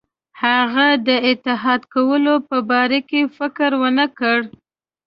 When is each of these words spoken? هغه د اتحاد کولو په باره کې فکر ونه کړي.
هغه 0.43 0.87
د 1.07 1.09
اتحاد 1.31 1.81
کولو 1.93 2.33
په 2.49 2.57
باره 2.69 2.99
کې 3.09 3.21
فکر 3.37 3.69
ونه 3.81 4.05
کړي. 4.19 4.45